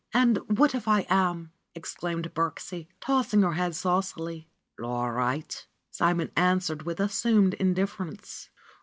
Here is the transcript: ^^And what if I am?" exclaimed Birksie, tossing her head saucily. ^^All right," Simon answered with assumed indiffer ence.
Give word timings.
^^And 0.15 0.57
what 0.57 0.73
if 0.73 0.87
I 0.87 1.05
am?" 1.11 1.51
exclaimed 1.75 2.33
Birksie, 2.33 2.87
tossing 2.99 3.43
her 3.43 3.53
head 3.53 3.75
saucily. 3.75 4.47
^^All 4.79 5.15
right," 5.15 5.63
Simon 5.91 6.31
answered 6.35 6.81
with 6.87 6.99
assumed 6.99 7.53
indiffer 7.59 8.07
ence. 8.07 8.49